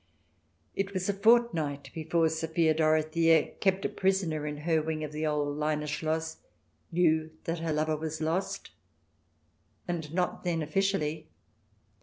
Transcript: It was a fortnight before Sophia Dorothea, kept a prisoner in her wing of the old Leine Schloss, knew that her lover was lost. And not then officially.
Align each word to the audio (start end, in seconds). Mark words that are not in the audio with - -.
It 0.75 0.95
was 0.95 1.07
a 1.09 1.13
fortnight 1.13 1.91
before 1.93 2.27
Sophia 2.29 2.73
Dorothea, 2.73 3.51
kept 3.59 3.85
a 3.85 3.89
prisoner 3.89 4.47
in 4.47 4.57
her 4.65 4.81
wing 4.81 5.03
of 5.03 5.11
the 5.11 5.27
old 5.27 5.59
Leine 5.59 5.85
Schloss, 5.85 6.37
knew 6.91 7.29
that 7.43 7.59
her 7.59 7.71
lover 7.71 7.95
was 7.95 8.19
lost. 8.19 8.71
And 9.87 10.11
not 10.11 10.43
then 10.43 10.63
officially. 10.63 11.29